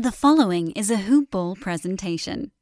[0.00, 2.52] The following is a Hoop Ball presentation.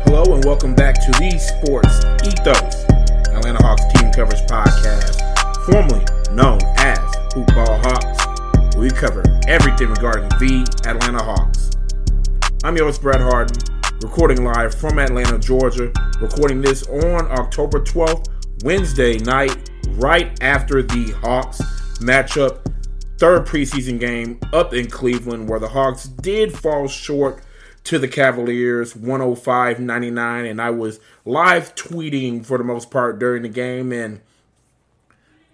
[0.00, 2.84] Hello and welcome back to the Sports Ethos
[3.36, 5.20] Atlanta Hawks Team Coverage Podcast,
[5.66, 6.98] formerly known as
[7.34, 8.76] Hoop Ball Hawks.
[8.78, 11.68] We cover everything regarding the Atlanta Hawks.
[12.64, 13.71] I'm your host, Brett Harden,
[14.02, 18.26] recording live from Atlanta, Georgia, recording this on October 12th,
[18.64, 21.60] Wednesday night, right after the Hawks
[22.00, 22.66] matchup,
[23.18, 27.44] third preseason game up in Cleveland, where the Hawks did fall short
[27.84, 30.46] to the Cavaliers 105 99.
[30.46, 33.92] And I was live tweeting for the most part during the game.
[33.92, 34.20] And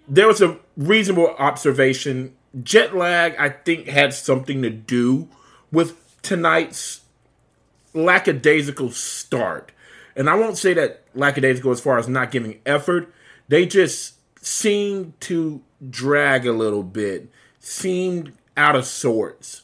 [0.07, 2.35] there was a reasonable observation.
[2.63, 5.27] Jet lag, I think, had something to do
[5.71, 7.01] with tonight's
[7.93, 9.71] lackadaisical start.
[10.15, 13.13] And I won't say that lackadaisical as far as not giving effort.
[13.47, 19.61] They just seemed to drag a little bit, seemed out of sorts,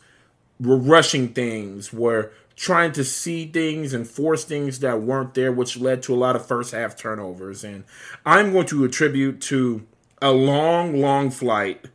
[0.59, 5.77] were rushing things, were trying to see things and force things that weren't there, which
[5.77, 7.63] led to a lot of first half turnovers.
[7.63, 7.83] And
[8.25, 9.85] I'm going to attribute to
[10.21, 11.85] a long, long flight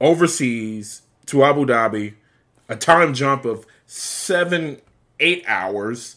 [0.00, 2.14] overseas to Abu Dhabi,
[2.68, 4.80] a time jump of seven,
[5.20, 6.16] eight hours,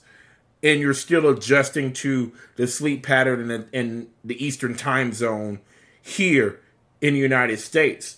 [0.64, 5.60] and you're still adjusting to the sleep pattern in the, in the Eastern time zone
[6.02, 6.60] here
[7.02, 8.18] in the United States.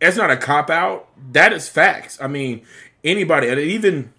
[0.00, 1.08] That's not a cop out.
[1.32, 2.18] That is facts.
[2.20, 2.62] I mean,
[3.04, 4.12] anybody, and even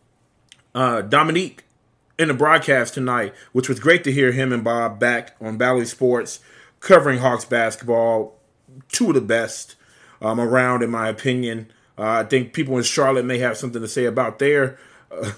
[0.73, 1.63] uh, Dominique
[2.17, 5.85] in the broadcast tonight, which was great to hear him and Bob back on Bally
[5.85, 6.39] Sports
[6.79, 8.35] covering Hawks basketball.
[8.89, 9.75] Two of the best
[10.21, 11.71] um, around, in my opinion.
[11.97, 14.79] Uh, I think people in Charlotte may have something to say about their
[15.11, 15.31] uh,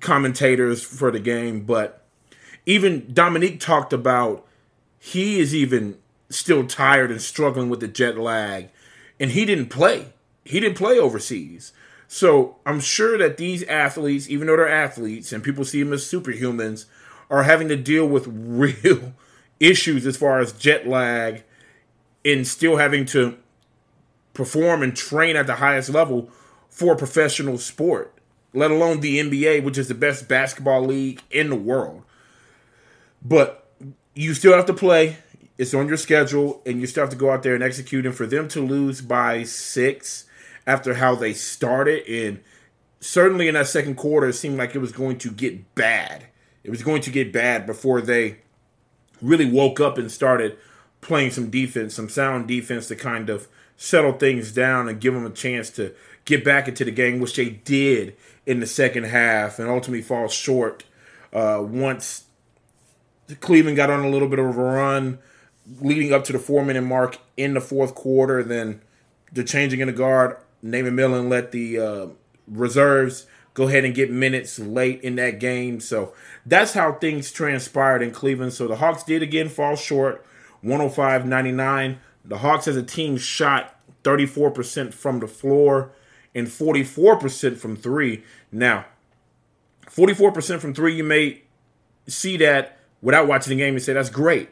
[0.00, 2.04] commentators for the game, but
[2.66, 4.46] even Dominique talked about
[4.98, 5.98] he is even
[6.30, 8.70] still tired and struggling with the jet lag,
[9.20, 10.06] and he didn't play.
[10.44, 11.72] He didn't play overseas.
[12.08, 16.04] So I'm sure that these athletes, even though they're athletes and people see them as
[16.04, 16.86] superhumans,
[17.30, 19.14] are having to deal with real
[19.60, 21.42] issues as far as jet lag
[22.24, 23.36] and still having to
[24.32, 26.30] perform and train at the highest level
[26.68, 28.13] for a professional sport,
[28.54, 32.02] let alone the NBA, which is the best basketball league in the world.
[33.22, 33.66] But
[34.14, 35.16] you still have to play.
[35.58, 38.06] It's on your schedule, and you still have to go out there and execute.
[38.06, 40.24] And for them to lose by six
[40.66, 42.40] after how they started, and
[43.00, 46.26] certainly in that second quarter, it seemed like it was going to get bad.
[46.62, 48.38] It was going to get bad before they
[49.20, 50.56] really woke up and started
[51.00, 55.26] playing some defense, some sound defense to kind of settle things down and give them
[55.26, 55.92] a chance to
[56.24, 58.16] get back into the game, which they did
[58.46, 60.84] in the second half, and ultimately fall short
[61.32, 62.24] uh, once
[63.40, 65.18] Cleveland got on a little bit of a run
[65.80, 68.42] leading up to the four minute mark in the fourth quarter.
[68.42, 68.80] Then
[69.32, 72.06] the changing in the guard, Nate McMillan let the uh,
[72.46, 75.80] reserves go ahead and get minutes late in that game.
[75.80, 76.12] So
[76.44, 78.52] that's how things transpired in Cleveland.
[78.52, 80.24] So the Hawks did again fall short,
[80.60, 81.98] 105 99.
[82.24, 85.92] The Hawks as a team shot 34% from the floor
[86.34, 88.24] and 44% from three.
[88.50, 88.86] Now,
[89.86, 91.42] 44% from three, you may
[92.06, 94.48] see that without watching the game and say that's great.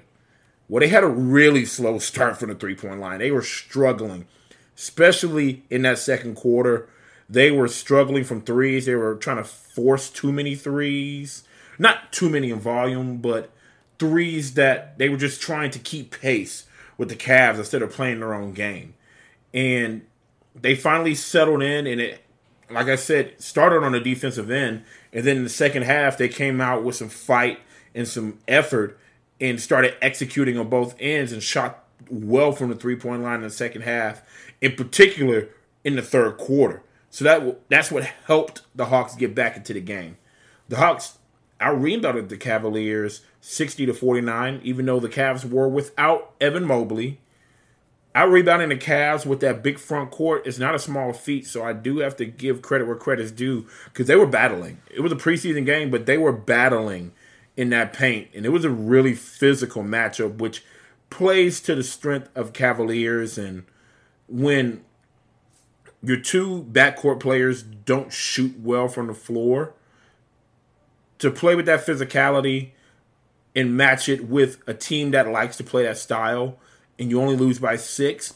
[0.69, 3.19] Well, they had a really slow start from the three point line.
[3.19, 4.27] They were struggling,
[4.77, 6.89] especially in that second quarter.
[7.29, 8.87] They were struggling from threes.
[8.87, 11.45] They were trying to force too many threes.
[11.79, 13.51] Not too many in volume, but
[13.99, 16.65] threes that they were just trying to keep pace
[16.99, 18.95] with the Cavs instead of playing their own game.
[19.55, 20.07] And
[20.55, 22.21] they finally settled in, and it,
[22.71, 24.85] like I said, started on the defensive end.
[25.13, 27.61] And then in the second half, they came out with some fight
[27.95, 28.99] and some effort
[29.41, 33.43] and started executing on both ends and shot well from the three point line in
[33.43, 34.23] the second half,
[34.61, 35.49] in particular
[35.85, 36.83] in the third quarter.
[37.11, 40.17] So that that's what helped the Hawks get back into the game.
[40.69, 41.19] The Hawks
[41.61, 47.21] out rebounded the Cavaliers 60 to 49, even though the Cavs were without Evan Mobley.
[48.15, 51.65] Out rebounding the Cavs with that big front court is not a small feat, so
[51.65, 54.83] I do have to give credit where credit's due because they were battling.
[54.91, 57.13] It was a preseason game, but they were battling
[57.57, 60.63] in that paint, and it was a really physical matchup, which
[61.09, 63.39] plays to the strength of Cavaliers.
[63.39, 63.65] And
[64.29, 64.85] when
[66.03, 69.73] your two backcourt players don't shoot well from the floor,
[71.19, 72.71] to play with that physicality
[73.55, 76.59] and match it with a team that likes to play that style
[76.99, 78.35] and you only lose by six,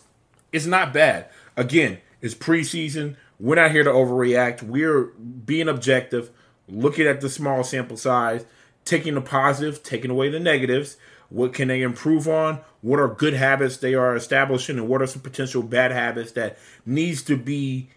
[0.53, 1.29] it's not bad.
[1.57, 3.17] Again, it's preseason.
[3.39, 4.63] We're not here to overreact.
[4.63, 6.31] We're being objective,
[6.69, 8.45] looking at the small sample size,
[8.85, 10.97] taking the positive, taking away the negatives.
[11.29, 12.61] What can they improve on?
[12.83, 16.57] What are good habits they are establishing, and what are some potential bad habits that
[16.85, 17.89] needs to be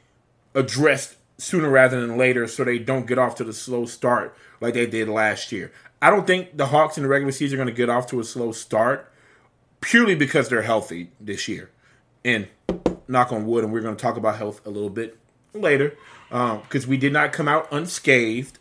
[0.55, 4.73] addressed sooner rather than later, so they don't get off to the slow start like
[4.73, 5.71] they did last year.
[6.01, 8.19] I don't think the Hawks in the regular season are going to get off to
[8.19, 9.08] a slow start
[9.81, 11.69] purely because they're healthy this year.
[12.23, 12.47] And
[13.07, 15.17] knock on wood, and we're going to talk about health a little bit
[15.53, 15.97] later
[16.29, 18.59] because um, we did not come out unscathed,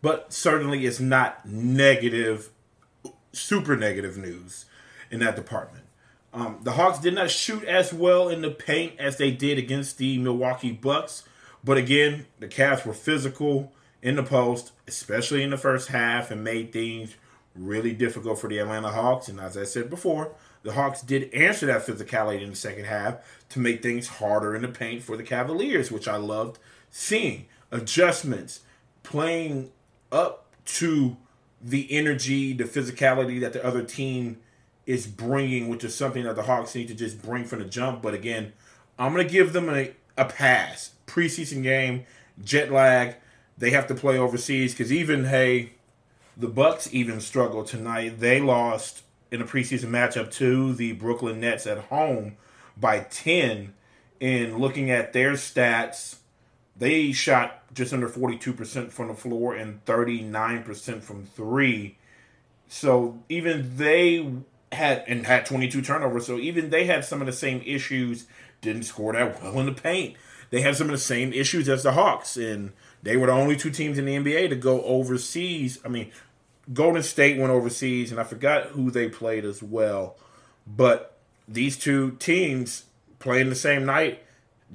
[0.00, 2.50] but certainly it's not negative,
[3.32, 4.64] super negative news
[5.10, 5.84] in that department.
[6.32, 9.98] Um, the Hawks did not shoot as well in the paint as they did against
[9.98, 11.24] the Milwaukee Bucks,
[11.62, 16.42] but again, the Cavs were physical in the post, especially in the first half, and
[16.42, 17.16] made things
[17.54, 19.28] really difficult for the Atlanta Hawks.
[19.28, 23.16] And as I said before, the Hawks did answer that physicality in the second half
[23.50, 26.58] to make things harder in the paint for the Cavaliers, which I loved
[26.90, 27.46] seeing.
[27.70, 28.60] Adjustments,
[29.02, 29.70] playing
[30.12, 31.16] up to
[31.62, 34.38] the energy, the physicality that the other team
[34.86, 38.02] is bringing, which is something that the Hawks need to just bring from the jump.
[38.02, 38.52] But again,
[38.98, 40.92] I'm going to give them a, a pass.
[41.06, 42.04] Preseason game,
[42.42, 43.16] jet lag.
[43.56, 45.74] They have to play overseas because even, hey,
[46.36, 48.20] the Bucks even struggled tonight.
[48.20, 52.36] They lost in a preseason matchup to the Brooklyn Nets at home
[52.76, 53.74] by 10.
[54.20, 56.16] And looking at their stats,
[56.76, 61.96] they shot just under 42% from the floor and 39% from three.
[62.68, 64.32] So even they
[64.72, 66.26] had and had 22 turnovers.
[66.26, 68.26] So even they had some of the same issues.
[68.60, 70.16] Didn't score that well in the paint.
[70.50, 72.72] They had some of the same issues as the Hawks, and
[73.02, 75.78] they were the only two teams in the NBA to go overseas.
[75.84, 76.10] I mean,
[76.72, 80.16] Golden State went overseas, and I forgot who they played as well.
[80.66, 81.16] But
[81.48, 82.84] these two teams
[83.18, 84.22] playing the same night,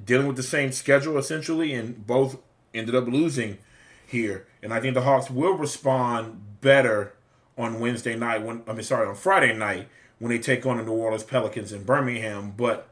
[0.02, 2.38] dealing with the same schedule essentially, and both
[2.74, 3.58] ended up losing
[4.06, 4.46] here.
[4.62, 7.14] And I think the Hawks will respond better
[7.56, 8.42] on Wednesday night.
[8.42, 9.88] When I mean, sorry, on Friday night
[10.18, 12.54] when they take on the New Orleans Pelicans in Birmingham.
[12.56, 12.88] But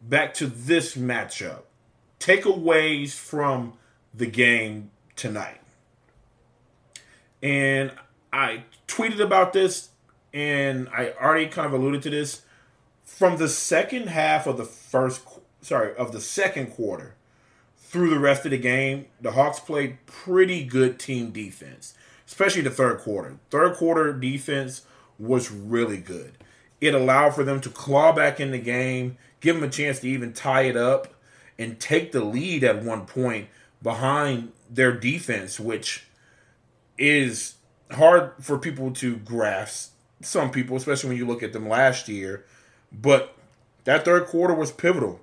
[0.00, 1.62] back to this matchup,
[2.20, 3.74] takeaways from
[4.14, 5.58] the game tonight.
[7.42, 7.92] And
[8.32, 9.90] I tweeted about this,
[10.32, 12.42] and I already kind of alluded to this.
[13.04, 15.22] From the second half of the first,
[15.60, 17.14] sorry, of the second quarter
[17.76, 21.94] through the rest of the game, the Hawks played pretty good team defense,
[22.26, 23.36] especially the third quarter.
[23.50, 24.82] Third quarter defense
[25.18, 26.38] was really good.
[26.80, 30.08] It allowed for them to claw back in the game, give them a chance to
[30.08, 31.14] even tie it up,
[31.58, 33.48] and take the lead at one point
[33.82, 36.06] behind their defense, which
[36.96, 37.56] is
[37.94, 39.92] hard for people to grasp.
[40.20, 42.44] Some people, especially when you look at them last year,
[42.92, 43.36] but
[43.84, 45.20] that third quarter was pivotal.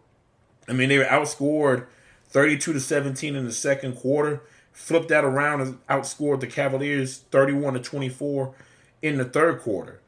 [0.67, 1.85] I mean, they were outscored
[2.27, 7.75] 32 to 17 in the second quarter, flipped that around and outscored the Cavaliers 31
[7.75, 8.53] to 24
[9.01, 9.99] in the third quarter.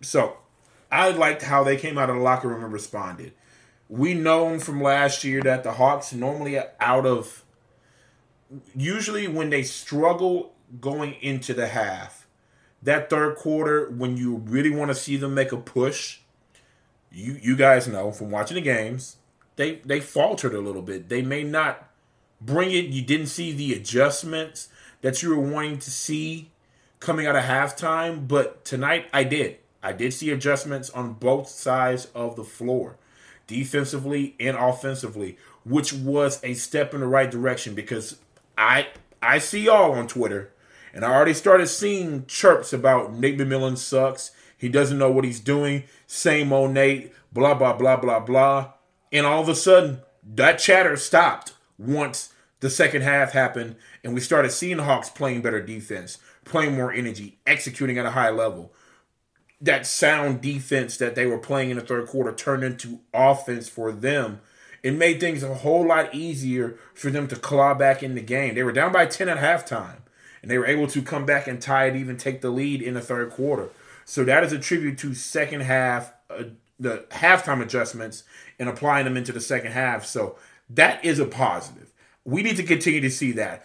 [0.00, 0.38] So,
[0.90, 3.32] I liked how they came out of the locker room and responded.
[3.88, 7.44] We known from last year that the Hawks normally out of
[8.74, 12.26] usually when they struggle going into the half.
[12.82, 16.18] That third quarter, when you really want to see them make a push,
[17.10, 19.16] you you guys know from watching the games,
[19.56, 21.08] they they faltered a little bit.
[21.08, 21.88] They may not
[22.40, 22.86] bring it.
[22.86, 24.68] You didn't see the adjustments
[25.00, 26.50] that you were wanting to see
[27.00, 29.58] coming out of halftime, but tonight I did.
[29.82, 32.96] I did see adjustments on both sides of the floor,
[33.46, 38.18] defensively and offensively, which was a step in the right direction because
[38.56, 38.88] I
[39.22, 40.52] I see y'all on Twitter
[40.94, 44.30] and I already started seeing chirps about Nate McMillan sucks.
[44.56, 45.82] He doesn't know what he's doing.
[46.06, 48.72] Same old Nate, blah, blah, blah, blah, blah.
[49.12, 53.74] And all of a sudden, that chatter stopped once the second half happened
[54.04, 58.12] and we started seeing the Hawks playing better defense, playing more energy, executing at a
[58.12, 58.72] high level.
[59.60, 63.90] That sound defense that they were playing in the third quarter turned into offense for
[63.90, 64.40] them.
[64.84, 68.54] It made things a whole lot easier for them to claw back in the game.
[68.54, 69.96] They were down by 10 at halftime
[70.44, 72.92] and they were able to come back and tie it, even take the lead in
[72.92, 73.70] the third quarter.
[74.04, 76.42] So that is a tribute to second half, uh,
[76.78, 78.24] the halftime adjustments,
[78.58, 80.04] and applying them into the second half.
[80.04, 80.36] So
[80.68, 81.94] that is a positive.
[82.26, 83.64] We need to continue to see that.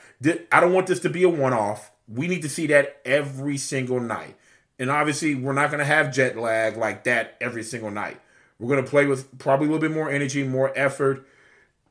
[0.53, 1.91] I don't want this to be a one off.
[2.07, 4.37] We need to see that every single night.
[4.79, 8.21] And obviously, we're not going to have jet lag like that every single night.
[8.57, 11.27] We're going to play with probably a little bit more energy, more effort,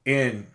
[0.07, 0.47] and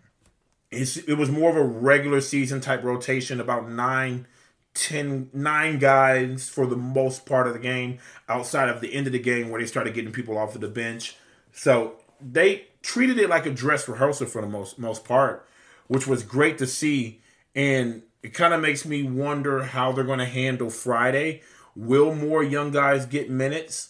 [0.74, 4.28] it's, it was more of a regular season type rotation, about nine,
[4.74, 9.14] ten, nine guys for the most part of the game, outside of the end of
[9.14, 11.16] the game where they started getting people off of the bench.
[11.52, 15.48] So they treated it like a dress rehearsal for the most most part,
[15.88, 17.22] which was great to see.
[17.56, 21.42] And it kind of makes me wonder how they're going to handle Friday.
[21.76, 23.90] Will more young guys get minutes?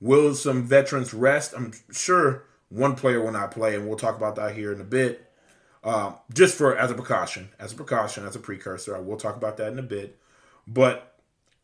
[0.00, 1.54] Will some veterans rest?
[1.56, 4.84] I'm sure one player will not play, and we'll talk about that here in a
[4.84, 5.25] bit.
[5.86, 8.96] Uh, just for as a precaution, as a precaution, as a precursor.
[8.96, 10.18] I will talk about that in a bit.
[10.66, 11.14] But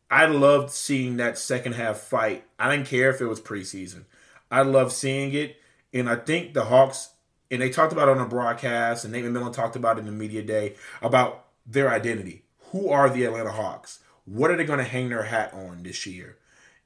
[0.09, 2.45] I loved seeing that second half fight.
[2.57, 4.05] I didn't care if it was preseason.
[4.49, 5.57] I loved seeing it.
[5.93, 7.11] And I think the Hawks,
[7.50, 10.07] and they talked about it on the broadcast, and Nate McMillan talked about it in
[10.07, 12.45] the media day about their identity.
[12.71, 13.99] Who are the Atlanta Hawks?
[14.25, 16.38] What are they going to hang their hat on this year?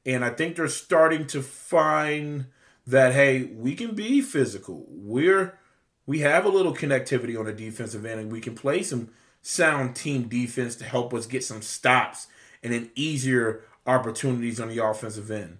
[0.07, 2.47] And I think they're starting to find
[2.87, 4.87] that hey, we can be physical.
[4.88, 5.59] We're
[6.06, 9.10] we have a little connectivity on the defensive end, and we can play some
[9.42, 12.28] sound team defense to help us get some stops
[12.62, 15.58] and then easier opportunities on the offensive end.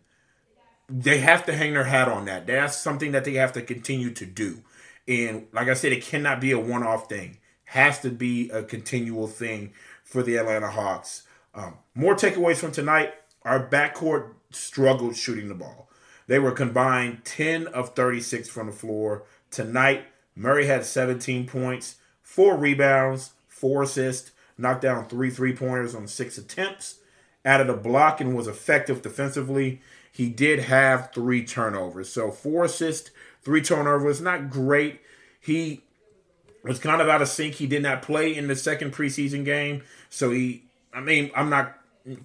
[0.88, 2.46] They have to hang their hat on that.
[2.46, 4.62] That's something that they have to continue to do.
[5.08, 7.38] And like I said, it cannot be a one off thing.
[7.66, 9.72] Has to be a continual thing
[10.04, 11.24] for the Atlanta Hawks.
[11.54, 13.14] Um, more takeaways from tonight.
[13.42, 15.88] Our backcourt struggled shooting the ball.
[16.26, 19.24] They were combined 10 of 36 from the floor.
[19.50, 20.04] Tonight,
[20.36, 26.36] Murray had 17 points, four rebounds, four assists, knocked down three three pointers on six
[26.38, 26.96] attempts,
[27.44, 29.80] added a block, and was effective defensively.
[30.12, 32.10] He did have three turnovers.
[32.10, 33.10] So four assists,
[33.42, 34.20] three turnovers.
[34.20, 35.00] Not great.
[35.40, 35.82] He
[36.62, 37.54] was kind of out of sync.
[37.54, 39.82] He did not play in the second preseason game.
[40.10, 41.78] So he, I mean, I'm not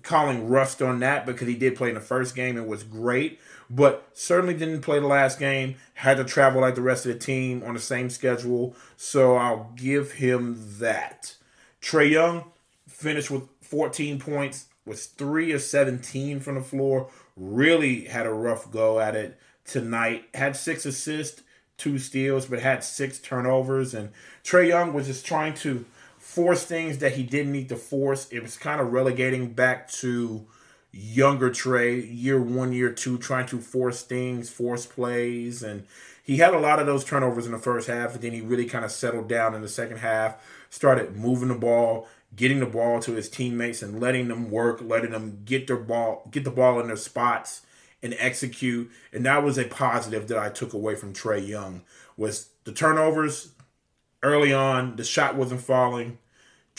[0.04, 3.40] calling rust on that because he did play in the first game and was great,
[3.70, 5.76] but certainly didn't play the last game.
[5.96, 9.72] Had to travel like the rest of the team on the same schedule, so I'll
[9.76, 11.36] give him that.
[11.82, 12.46] Trae Young
[12.88, 17.10] finished with 14 points, was three of 17 from the floor.
[17.36, 20.26] Really had a rough go at it tonight.
[20.34, 21.42] Had six assists,
[21.78, 23.94] two steals, but had six turnovers.
[23.94, 24.10] And
[24.44, 25.86] Trae Young was just trying to
[26.32, 28.30] force things that he didn't need to force.
[28.32, 30.46] It was kind of relegating back to
[30.94, 35.62] younger Trae, year one, year two, trying to force things, force plays.
[35.62, 35.86] And
[36.24, 38.66] he had a lot of those turnovers in the first half, and then he really
[38.66, 43.02] kind of settled down in the second half, started moving the ball, getting the ball
[43.02, 46.80] to his teammates and letting them work, letting them get their ball, get the ball
[46.80, 47.62] in their spots
[48.02, 48.90] and execute.
[49.12, 51.82] And that was a positive that I took away from Trae Young
[52.16, 53.52] was the turnovers
[54.24, 56.20] early on, the shot wasn't falling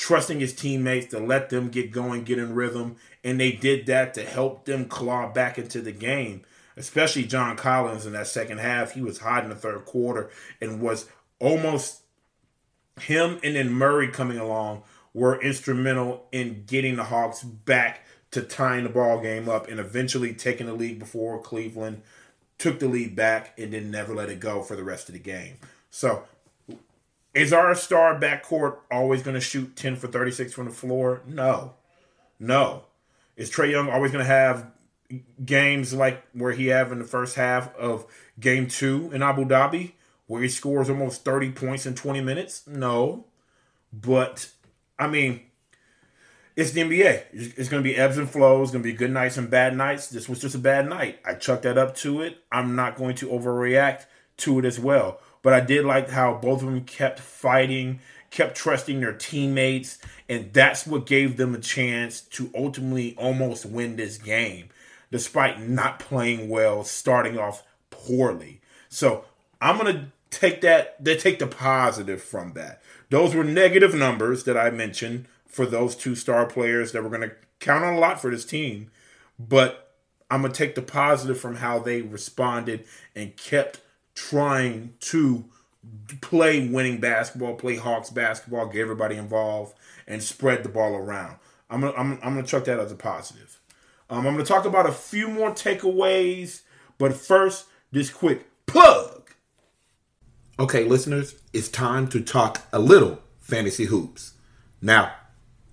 [0.03, 4.13] trusting his teammates to let them get going, get in rhythm, and they did that
[4.13, 6.43] to help them claw back into the game.
[6.77, 10.29] Especially John Collins in that second half, he was hot in the third quarter
[10.61, 12.01] and was almost
[13.01, 14.83] him and then Murray coming along
[15.15, 20.35] were instrumental in getting the Hawks back to tying the ball game up and eventually
[20.35, 22.03] taking the lead before Cleveland
[22.59, 25.21] took the lead back and then never let it go for the rest of the
[25.21, 25.59] game.
[25.91, 26.25] So
[27.35, 31.23] is our star backcourt always going to shoot 10 for 36 from the floor?
[31.27, 31.75] No.
[32.39, 32.85] No.
[33.37, 34.71] Is Trae Young always going to have
[35.45, 38.07] games like where he have in the first half of
[38.39, 39.93] game two in Abu Dhabi,
[40.27, 42.67] where he scores almost 30 points in 20 minutes?
[42.67, 43.27] No.
[43.93, 44.51] But,
[44.99, 45.41] I mean,
[46.55, 47.23] it's the NBA.
[47.33, 48.69] It's going to be ebbs and flows.
[48.69, 50.09] It's going to be good nights and bad nights.
[50.09, 51.19] This was just a bad night.
[51.25, 52.39] I chucked that up to it.
[52.51, 54.05] I'm not going to overreact
[54.39, 55.21] to it as well.
[55.43, 60.53] But I did like how both of them kept fighting, kept trusting their teammates, and
[60.53, 64.69] that's what gave them a chance to ultimately almost win this game,
[65.11, 68.61] despite not playing well, starting off poorly.
[68.89, 69.25] So
[69.61, 71.03] I'm gonna take that.
[71.03, 72.83] They take the positive from that.
[73.11, 77.33] Those were negative numbers that I mentioned for those two star players that were gonna
[77.61, 78.91] count on a lot for this team,
[79.39, 79.95] but
[80.31, 83.81] I'm gonna take the positive from how they responded and kept
[84.15, 85.45] trying to
[86.21, 89.75] play winning basketball, play Hawks basketball, get everybody involved,
[90.07, 91.37] and spread the ball around.
[91.71, 93.61] I'm gonna, I'm, I'm gonna chuck that as a positive.
[94.11, 96.63] Um, I'm gonna talk about a few more takeaways,
[96.99, 99.31] but first, this quick plug.
[100.59, 104.35] Okay, listeners, it's time to talk a little fantasy hoops.
[104.81, 105.13] Now,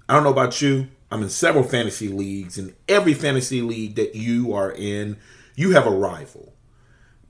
[0.07, 4.15] I don't know about you, I'm in several fantasy leagues, and every fantasy league that
[4.15, 5.17] you are in,
[5.55, 6.53] you have a rival.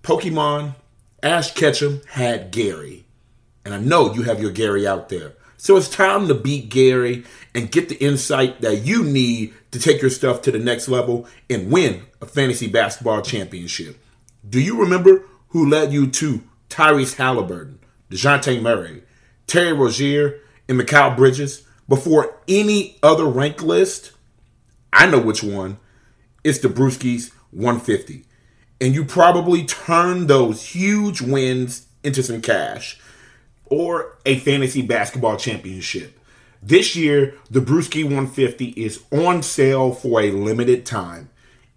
[0.04, 0.76] Pokemon
[1.24, 3.06] Ash Ketchum had Gary.
[3.66, 5.34] And I know you have your Gary out there.
[5.58, 10.02] So it's time to beat Gary and get the insight that you need to take
[10.02, 13.98] your stuff to the next level and win a fantasy basketball championship.
[14.48, 19.04] Do you remember who led you to Tyrese Halliburton, DeJounte Murray,
[19.48, 24.14] Terry Rozier, and Mikal Bridges before any other rank list?
[24.94, 25.78] I know which one.
[26.44, 28.26] It's the Brewskis 150
[28.82, 32.98] and you probably turn those huge wins into some cash
[33.66, 36.18] or a fantasy basketball championship.
[36.62, 41.30] This year, the Brewski 150 is on sale for a limited time.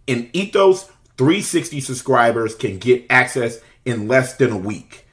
[0.09, 5.07] And Ethos 360 subscribers can get access in less than a week.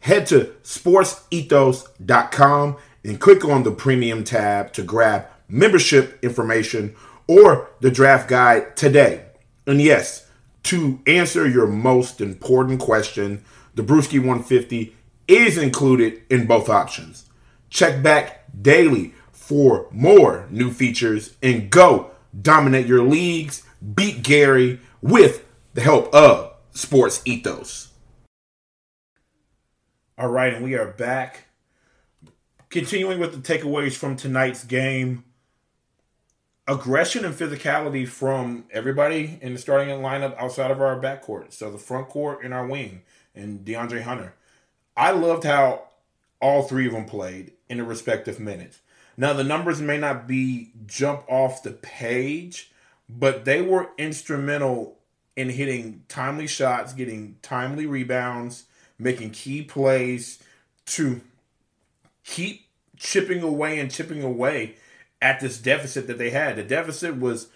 [0.00, 7.90] Head to sportsethos.com and click on the premium tab to grab membership information or the
[7.90, 9.24] draft guide today.
[9.66, 10.29] And yes,
[10.64, 14.94] to answer your most important question, the Brewski 150
[15.28, 17.28] is included in both options.
[17.70, 23.62] Check back daily for more new features and go dominate your leagues,
[23.94, 27.88] beat Gary with the help of Sports Ethos.
[30.18, 31.46] All right, and we are back.
[32.68, 35.24] Continuing with the takeaways from tonight's game
[36.66, 41.52] aggression and physicality from everybody in the starting lineup outside of our backcourt.
[41.52, 43.02] So the front court and our wing
[43.34, 44.34] and DeAndre Hunter.
[44.96, 45.88] I loved how
[46.40, 48.80] all three of them played in the respective minutes.
[49.16, 52.72] Now the numbers may not be jump off the page,
[53.08, 54.98] but they were instrumental
[55.36, 58.64] in hitting timely shots, getting timely rebounds,
[58.98, 60.38] making key plays
[60.86, 61.20] to
[62.24, 64.76] keep chipping away and chipping away
[65.22, 66.56] at this deficit that they had.
[66.56, 67.48] The deficit was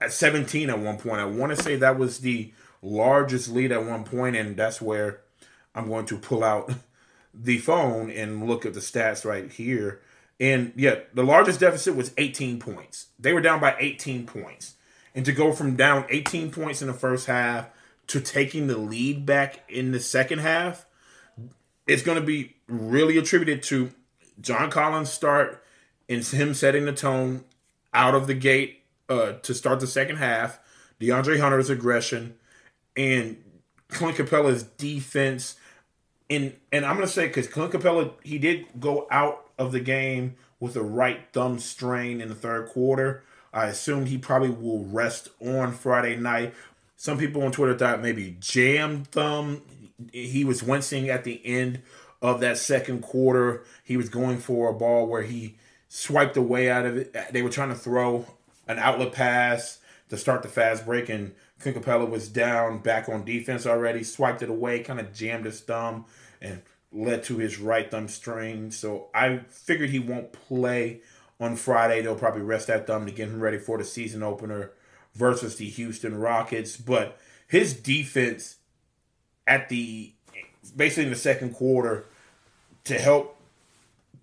[0.00, 1.20] at 17 at one point.
[1.20, 5.20] I want to say that was the largest lead at one point, and that's where
[5.74, 6.72] I'm going to pull out
[7.34, 10.00] the phone and look at the stats right here.
[10.40, 13.08] And yeah, the largest deficit was 18 points.
[13.18, 14.74] They were down by 18 points.
[15.14, 17.68] And to go from down 18 points in the first half
[18.08, 20.86] to taking the lead back in the second half,
[21.86, 23.92] it's going to be really attributed to
[24.40, 25.63] John Collins' start
[26.08, 27.44] and him setting the tone
[27.92, 30.58] out of the gate uh, to start the second half,
[31.00, 32.34] DeAndre Hunter's aggression,
[32.96, 33.36] and
[33.88, 35.56] Clint Capela's defense.
[36.30, 40.36] And and I'm gonna say because Clint Capela he did go out of the game
[40.58, 43.22] with a right thumb strain in the third quarter.
[43.52, 46.54] I assume he probably will rest on Friday night.
[46.96, 49.62] Some people on Twitter thought maybe jam thumb.
[50.12, 51.82] He was wincing at the end
[52.20, 53.62] of that second quarter.
[53.84, 55.56] He was going for a ball where he
[55.94, 57.16] swiped away out of it.
[57.30, 58.26] They were trying to throw
[58.66, 59.78] an outlet pass
[60.08, 64.42] to start the fast break, and Clint Capela was down back on defense already, swiped
[64.42, 66.04] it away, kind of jammed his thumb,
[66.42, 68.72] and led to his right thumb strain.
[68.72, 71.00] So I figured he won't play
[71.38, 72.02] on Friday.
[72.02, 74.72] They'll probably rest that thumb to get him ready for the season opener
[75.14, 76.76] versus the Houston Rockets.
[76.76, 78.56] But his defense
[79.46, 80.12] at the
[80.74, 82.06] basically in the second quarter
[82.82, 83.38] to help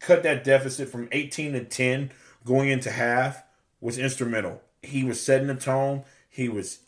[0.02, 2.12] cut that deficit from 18 to 10
[2.46, 3.44] going into half
[3.80, 4.62] was instrumental.
[4.82, 6.04] He was setting the tone.
[6.30, 6.80] He was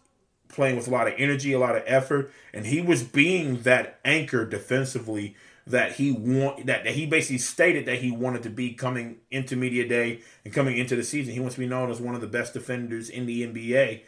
[0.50, 4.00] playing with a lot of energy, a lot of effort, and he was being that
[4.04, 8.74] anchor defensively that he want that, that he basically stated that he wanted to be
[8.74, 11.34] coming into media day and coming into the season.
[11.34, 14.02] He wants to be known as one of the best defenders in the NBA.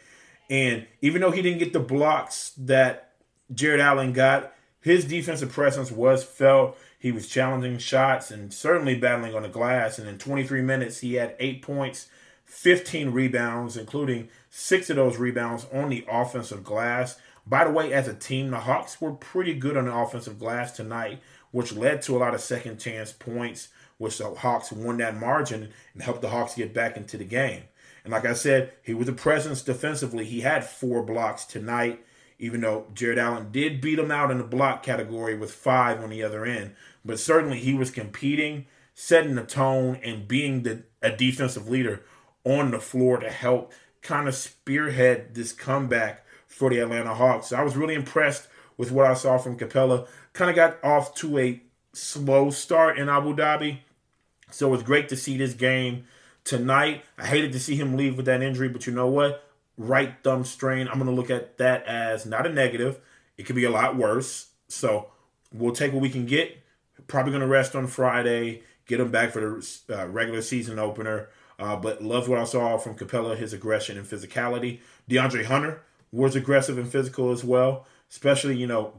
[0.50, 3.12] And even though he didn't get the blocks that
[3.52, 6.78] Jarrett Allen got, his defensive presence was felt.
[7.06, 9.96] He was challenging shots and certainly battling on the glass.
[9.96, 12.08] And in 23 minutes, he had eight points,
[12.46, 17.16] 15 rebounds, including six of those rebounds on the offensive glass.
[17.46, 20.72] By the way, as a team, the Hawks were pretty good on the offensive glass
[20.72, 21.20] tonight,
[21.52, 25.68] which led to a lot of second chance points, which the Hawks won that margin
[25.94, 27.62] and helped the Hawks get back into the game.
[28.02, 30.24] And like I said, he was a presence defensively.
[30.24, 32.00] He had four blocks tonight
[32.38, 36.10] even though Jarrett Allen did beat him out in the block category with five on
[36.10, 36.74] the other end.
[37.06, 42.02] But certainly he was competing, setting the tone, and being the, a defensive leader
[42.44, 47.48] on the floor to help kind of spearhead this comeback for the Atlanta Hawks.
[47.48, 50.06] So I was really impressed with what I saw from Capela.
[50.32, 53.78] Kind of got off to a slow start in Abu Dhabi.
[54.50, 56.04] So it was great to see this game
[56.44, 57.04] tonight.
[57.18, 59.46] I hated to see him leave with that injury, but you know what?
[59.78, 63.00] right thumb strain, I'm going to look at that as not a negative.
[63.36, 64.48] It could be a lot worse.
[64.68, 65.10] So
[65.52, 66.56] we'll take what we can get.
[67.06, 71.28] Probably going to rest on Friday, get him back for the uh, regular season opener.
[71.58, 74.80] Uh, but love what I saw from Capela, his aggression and physicality.
[75.08, 78.92] DeAndre Hunter was aggressive and physical as well, especially, you know,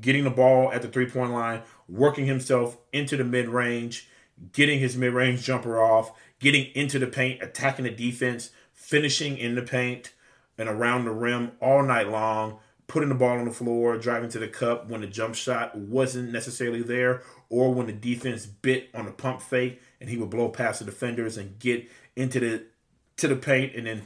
[0.00, 4.08] getting the ball at the three point line, working himself into the mid range,
[4.52, 9.54] getting his mid range jumper off, getting into the paint, attacking the defense finishing in
[9.54, 10.12] the paint
[10.58, 12.58] and around the rim all night long,
[12.90, 16.32] putting the ball on the floor, driving to the cup when the jump shot wasn't
[16.32, 20.48] necessarily there, or when the defense bit on the pump fake and he would blow
[20.48, 22.64] past the defenders and get into the
[23.18, 24.02] to the paint and then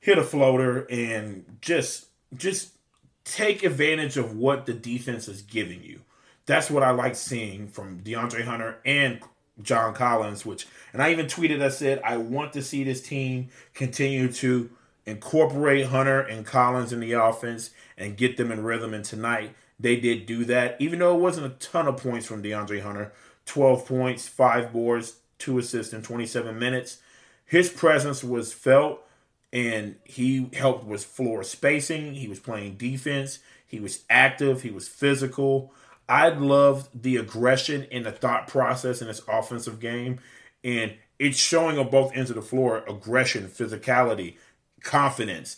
[0.00, 2.78] hit a floater and just just
[3.26, 6.00] take advantage of what the defense is giving you.
[6.46, 9.20] That's what I like seeing from DeAndre Hunter and
[9.60, 13.50] John Collins, which, and I even tweeted, I said, I want to see this team
[13.74, 14.70] continue to
[15.06, 18.94] incorporate Hunter and Collins in the offense and get them in rhythm.
[18.94, 22.42] And tonight, they did do that, even though it wasn't a ton of points from
[22.42, 23.12] DeAndre Hunter
[23.46, 26.98] 12 points, five boards, two assists in 27 minutes.
[27.44, 29.04] His presence was felt
[29.52, 32.14] and he helped with floor spacing.
[32.14, 33.40] He was playing defense.
[33.66, 34.62] He was active.
[34.62, 35.72] He was physical.
[36.08, 40.20] I loved the aggression and the thought process in his offensive game.
[40.62, 44.36] And it's showing on both ends of the floor aggression, physicality,
[44.84, 45.56] confidence.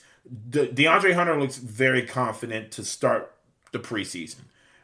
[0.50, 3.32] De- DeAndre Hunter looks very confident to start
[3.72, 4.40] the preseason.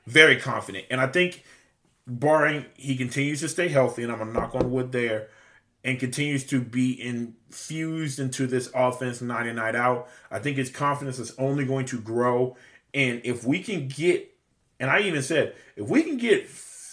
[0.06, 0.86] Very confident.
[0.90, 1.44] And I think,
[2.06, 5.28] barring he continues to stay healthy, and I'm going to knock on wood there,
[5.84, 10.70] and continues to be infused into this offense night in, night out, I think his
[10.70, 12.56] confidence is only going to grow.
[12.94, 14.32] And if we can get
[14.82, 16.48] and I even said, if we can get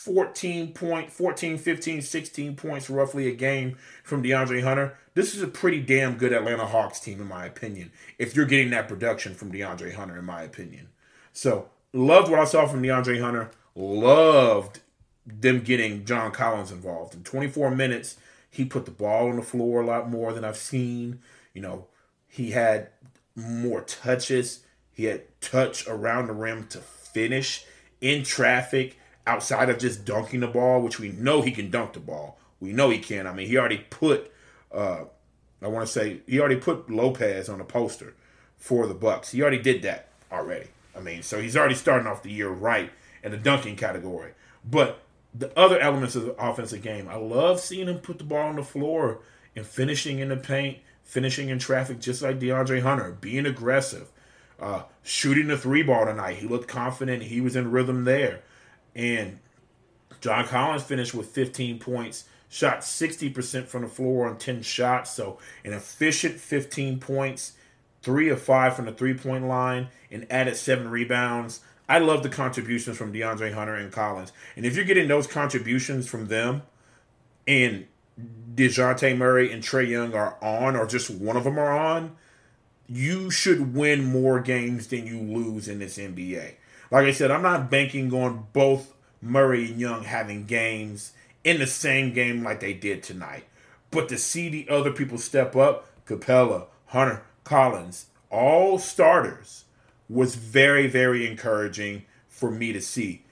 [0.09, 5.47] 14 point, 14, 15, 16 points roughly a game from DeAndre Hunter, this is a
[5.47, 7.91] pretty damn good Atlanta Hawks team, in my opinion.
[8.17, 10.87] If you're getting that production from DeAndre Hunter, in my opinion.
[11.31, 13.51] So, loved what I saw from DeAndre Hunter.
[13.75, 14.79] Loved
[15.27, 17.13] them getting John Collins involved.
[17.13, 18.17] In 24 minutes,
[18.49, 21.19] he put the ball on the floor a lot more than I've seen.
[21.53, 21.85] You know,
[22.27, 22.89] he had
[23.35, 24.61] more touches.
[24.91, 27.63] He had touch around the rim to finish
[28.01, 28.98] in traffic
[29.29, 32.37] outside of just dunking the ball, which we know he can dunk the ball.
[32.59, 33.27] We know he can.
[33.27, 34.31] I mean, he already put
[34.71, 35.05] uh,
[35.61, 38.13] I want to say he already put Lopez on a poster
[38.57, 39.31] for the Bucks.
[39.31, 40.67] He already did that already.
[40.95, 42.91] I mean, so he's already starting off the year right
[43.23, 44.31] in the dunking category.
[44.69, 45.01] But
[45.33, 48.55] the other elements of the offensive game, I love seeing him put the ball on
[48.55, 49.19] the floor
[49.55, 54.09] and finishing in the paint, finishing in traffic, just like DeAndre Hunter, being aggressive,
[54.59, 56.37] uh, shooting the three ball tonight.
[56.37, 57.23] He looked confident.
[57.23, 58.41] He was in rhythm there.
[58.95, 59.39] And
[60.21, 65.11] John Collins finished with 15 points, shot 60% from the floor on 10 shots.
[65.11, 67.53] So an efficient 15 points,
[68.01, 71.61] three of five from the three point line, and added seven rebounds.
[71.87, 74.31] I love the contributions from DeAndre Hunter and Collins.
[74.55, 76.61] And if you're getting those contributions from them
[77.47, 77.87] and
[78.53, 82.15] DeJounte Murray and Trae Young are on, or just one of them are on,
[82.87, 86.55] you should win more games than you lose in this NBA.
[86.91, 91.67] Like I said, I'm not banking on both Murray and Young having games in the
[91.67, 93.45] same game like they did tonight.
[93.91, 99.65] But to see the other people step up, Capela, Hunter, Collins, all starters,
[100.07, 103.23] was very, very encouraging for me to see.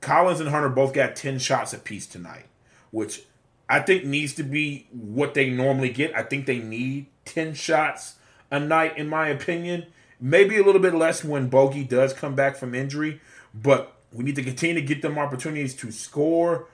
[0.00, 2.46] Collins and Hunter both got 10 shots apiece tonight,
[2.90, 3.22] which
[3.68, 6.16] I think needs to be what they normally get.
[6.16, 8.16] I think they need 10 shots
[8.50, 9.86] a night, in my opinion.
[10.24, 13.20] Maybe a little bit less when Bogey does come back from injury,
[13.52, 16.68] but we need to continue to get them opportunities to score,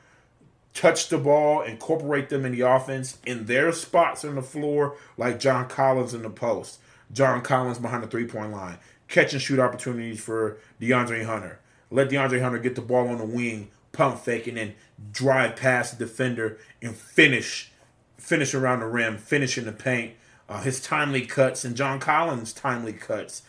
[0.74, 5.40] touch the ball, incorporate them in the offense in their spots on the floor, like
[5.40, 6.78] John Collins in the post,
[7.10, 8.76] John Collins behind the three point line,
[9.08, 11.58] catch and shoot opportunities for DeAndre Hunter.
[11.90, 14.74] Let DeAndre Hunter get the ball on the wing, pump fake, and then
[15.10, 17.72] drive past the defender and finish,
[18.18, 20.12] finish around the rim, finish in the paint
[20.48, 23.42] uh, his timely cuts, and John Collins' timely cuts.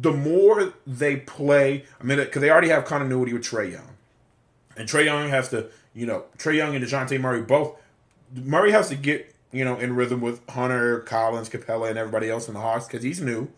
[0.00, 3.96] The more they play, I mean, because they already have continuity with Trae Young,
[4.76, 7.76] and Trae Young has to, you know, Trae Young and Dejounte Murray both.
[8.34, 12.48] Murray has to get, you know, in rhythm with Hunter, Collins, Capela, and everybody else
[12.48, 13.48] in the Hawks because he's new,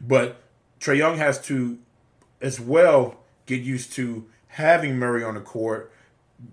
[0.00, 0.42] but
[0.80, 1.78] Trae Young has to,
[2.40, 5.92] as well, get used to having Murray on the court.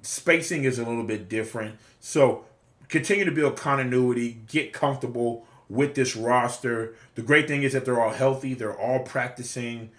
[0.02, 2.46] Spacing is a little bit different, so
[2.88, 6.93] continue to build continuity, get comfortable with this roster.
[7.15, 9.89] The great thing is that they're all healthy, they're all practicing.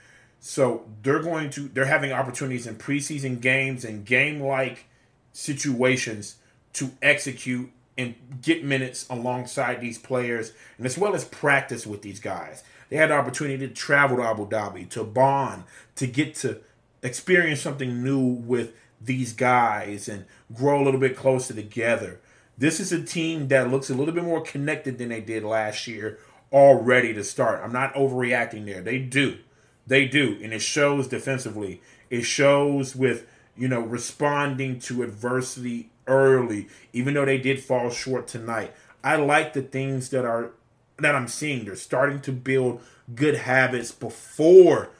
[0.40, 4.86] So they're going to they're having opportunities in preseason games and game like
[5.32, 6.36] situations
[6.74, 12.20] to execute and get minutes alongside these players and as well as practice with these
[12.20, 12.62] guys.
[12.90, 15.64] They had the opportunity to travel to Abu Dhabi, to bond,
[15.96, 16.60] to get to
[17.02, 22.20] experience something new with these guys and grow a little bit closer together.
[22.56, 25.86] This is a team that looks a little bit more connected than they did last
[25.86, 26.18] year,
[26.50, 27.60] all ready to start.
[27.62, 28.80] I'm not overreacting there.
[28.80, 29.38] They do.
[29.86, 30.38] They do.
[30.42, 31.82] And it shows defensively.
[32.10, 38.26] It shows with, you know, responding to adversity early, even though they did fall short
[38.26, 38.72] tonight.
[39.02, 40.52] I like the things that are
[40.98, 41.64] that I'm seeing.
[41.64, 42.80] They're starting to build
[43.14, 44.90] good habits before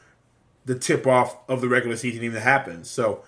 [0.64, 2.90] the tip off of the regular season even happens.
[2.90, 3.22] So,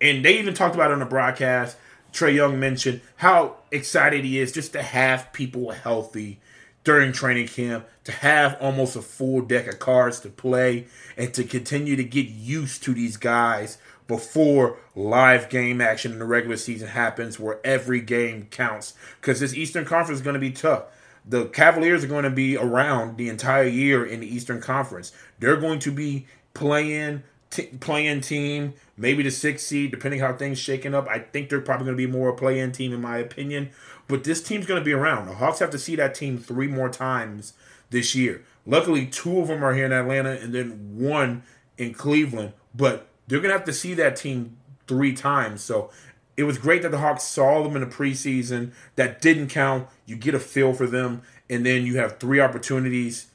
[0.00, 1.76] and they even talked about it on the broadcast
[2.14, 6.38] Trae Young mentioned how excited he is just to have people healthy
[6.84, 11.42] during training camp, to have almost a full deck of cards to play, and to
[11.42, 16.88] continue to get used to these guys before live game action in the regular season
[16.88, 20.84] happens where every game counts because this Eastern Conference is going to be tough.
[21.26, 25.10] The Cavaliers are going to be around the entire year in the Eastern Conference.
[25.40, 27.22] They're going to be playing
[27.54, 31.08] t- playing team, maybe the sixth seed, depending how things shaking up.
[31.08, 33.70] I think they're probably going to be more a play-in team in my opinion.
[34.06, 35.26] But this team's going to be around.
[35.26, 37.54] The Hawks have to see that team three more times
[37.90, 38.44] this year.
[38.66, 41.42] Luckily, two of them are here in Atlanta, and then one
[41.76, 42.52] in Cleveland.
[42.74, 45.62] But they're going to have to see that team three times.
[45.62, 45.90] So
[46.36, 48.72] it was great that the Hawks saw them in the preseason.
[48.96, 49.88] That didn't count.
[50.06, 53.28] You get a feel for them, and then you have three opportunities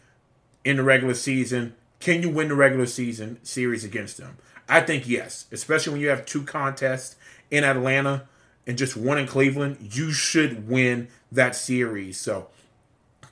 [0.63, 1.75] in the regular season.
[1.99, 4.37] Can you win the regular season series against them?
[4.69, 7.15] I think yes, especially when you have two contests
[7.49, 8.27] in Atlanta
[8.67, 9.77] and just one in Cleveland.
[9.81, 12.19] You should win that series.
[12.19, 12.47] So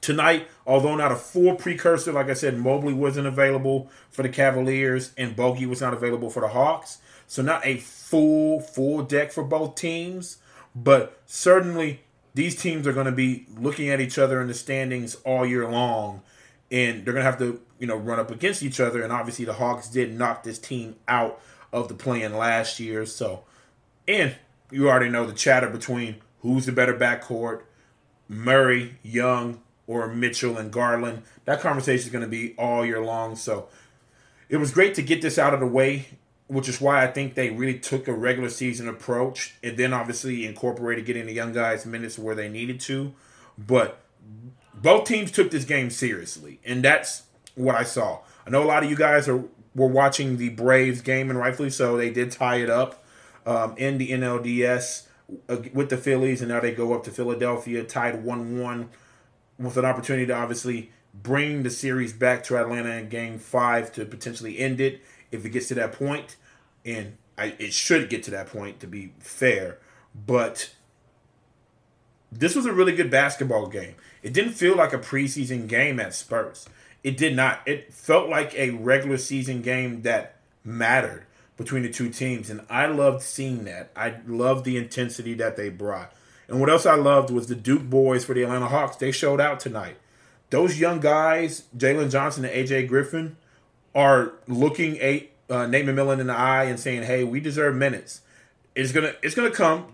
[0.02, 5.12] tonight, although not a full precursor, like I said, Mobley wasn't available for the Cavaliers
[5.16, 6.98] and Bogey was not available for the Hawks.
[7.28, 10.38] So not a full full deck for both teams,
[10.76, 12.02] but certainly
[12.34, 15.70] these teams are going to be looking at each other in the standings all year
[15.70, 16.22] long,
[16.72, 19.04] and they're going to have to you know run up against each other.
[19.04, 21.40] And obviously the Hawks did knock this team out
[21.72, 23.44] of the play-in last year, so
[24.08, 24.36] and
[24.72, 27.62] you already know the chatter between who's the better backcourt,
[28.28, 31.24] Murray, Young, or Mitchell and Garland.
[31.46, 33.36] That conversation is going to be all year long.
[33.36, 33.70] So
[34.50, 36.08] it was great to get this out of the way,
[36.48, 40.46] which is why I think they really took a regular season approach and then obviously
[40.46, 43.14] incorporated getting the young guys minutes where they needed to.
[43.58, 44.02] But
[44.74, 47.24] both teams took this game seriously, and that's
[47.58, 48.20] what I saw.
[48.46, 49.44] I know a lot of you guys are
[49.76, 51.98] were watching the Braves game, and rightfully so.
[51.98, 53.04] They did tie it up
[53.46, 55.08] um, in the NLDS
[55.50, 58.90] uh, with the Phillies, and now they go up to Philadelphia, tied one-one
[59.60, 64.06] with an opportunity to obviously bring the series back to Atlanta in game five to
[64.06, 65.96] potentially end it if it gets to that.
[66.86, 69.80] And I, it should get to that point to be fair.
[70.14, 70.72] But
[72.32, 73.96] this was a really good basketball game.
[74.22, 76.68] It didn't feel like a preseason game at Spurs.
[77.08, 77.62] It did not.
[77.66, 82.50] It felt like a regular season game that mattered between the two teams.
[82.50, 83.92] And I loved seeing that.
[83.96, 86.12] I loved the intensity that they brought.
[86.50, 88.98] And what else I loved was the Duke boys for the Atlanta Hawks.
[88.98, 89.96] They showed out tonight.
[90.50, 93.38] Those young guys, Jalen Johnson and AJ Griffin,
[93.96, 98.20] are looking at uh, Nate McMillan in the eye and saying, "Hey, we deserve minutes."
[98.76, 99.94] It's gonna it's gonna come,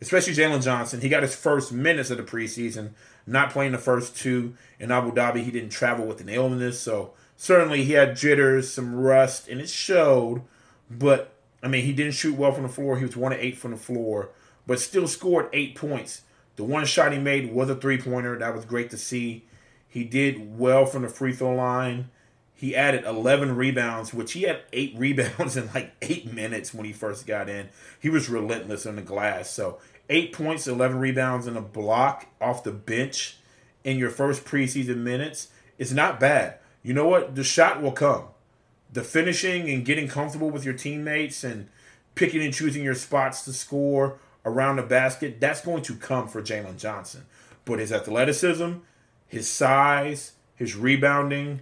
[0.00, 1.00] especially Jalen Johnson.
[1.00, 2.90] He got his first minutes of the preseason,
[3.26, 5.42] not playing the first two in Abu Dhabi.
[5.42, 9.68] He didn't travel with an illness, so certainly he had jitters, some rust, and it
[9.68, 10.42] showed.
[10.90, 12.98] But I mean, he didn't shoot well from the floor.
[12.98, 14.30] He was one of eight from the floor
[14.68, 16.22] but still scored eight points.
[16.56, 18.38] The one shot he made was a three pointer.
[18.38, 19.46] That was great to see.
[19.88, 22.10] He did well from the free throw line.
[22.58, 26.92] He added 11 rebounds, which he had eight rebounds in like eight minutes when he
[26.92, 27.68] first got in.
[28.00, 29.48] He was relentless on the glass.
[29.48, 29.78] So,
[30.10, 33.36] eight points, 11 rebounds, and a block off the bench
[33.84, 36.58] in your first preseason minutes is not bad.
[36.82, 37.36] You know what?
[37.36, 38.24] The shot will come.
[38.92, 41.68] The finishing and getting comfortable with your teammates and
[42.16, 46.42] picking and choosing your spots to score around the basket, that's going to come for
[46.42, 47.26] Jalen Johnson.
[47.64, 48.72] But his athleticism,
[49.28, 51.60] his size, his rebounding,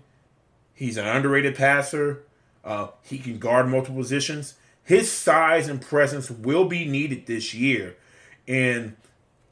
[0.76, 2.22] he's an underrated passer.
[2.64, 4.54] Uh, he can guard multiple positions.
[4.84, 7.96] His size and presence will be needed this year.
[8.46, 8.96] And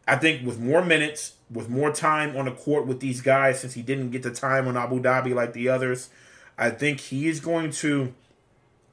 [0.07, 3.75] I think with more minutes, with more time on the court with these guys, since
[3.75, 6.11] he didn't get the time on Abu Dhabi like the others,
[6.57, 8.15] I think he is going to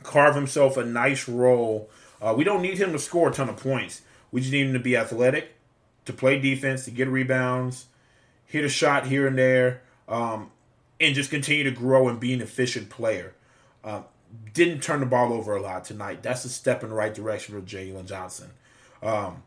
[0.04, 1.89] carve himself a nice role.
[2.22, 4.02] Uh, we don't need him to score a ton of points.
[4.32, 5.54] We just need him to be athletic,
[6.06, 7.88] to play defense, to get rebounds,
[8.46, 10.52] hit a shot here and there, um,
[11.01, 13.33] and just continue to grow and be an efficient player.
[13.83, 14.03] Uh,
[14.53, 16.23] didn't turn the ball over a lot tonight.
[16.23, 18.51] That's a step in the right direction for Jalen Johnson.
[19.01, 19.43] Um,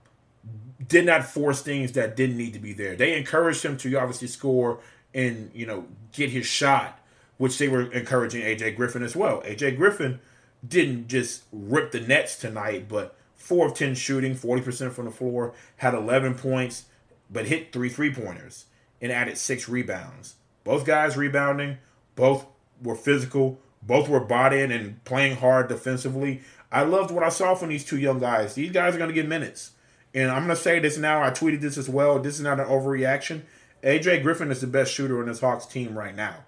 [0.87, 2.97] did not force things that didn't need to be there.
[2.97, 4.81] They encouraged him to obviously score
[5.15, 6.99] and you know get his shot,
[7.39, 9.41] which they were encouraging AJ Griffin as well.
[9.43, 10.21] AJ Griffin
[10.67, 15.53] didn't just rip the nets tonight, but 4 of 10 shooting, 40% from the floor,
[15.77, 16.87] had 11 points,
[17.31, 18.67] but hit three three pointers
[19.01, 20.37] and added six rebounds.
[20.65, 21.79] Both guys rebounding,
[22.17, 22.47] both
[22.83, 26.43] were physical, both were bought in and playing hard defensively.
[26.73, 28.55] I loved what I saw from these two young guys.
[28.55, 29.73] These guys are going to get minutes.
[30.15, 31.23] And I'm going to say this now.
[31.23, 32.19] I tweeted this as well.
[32.19, 33.43] This is not an overreaction.
[33.83, 36.45] AJ Griffin is the best shooter on this Hawks team right now.